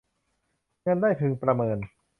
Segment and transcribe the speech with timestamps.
[0.83, 1.77] เงินได้พึงประเมิน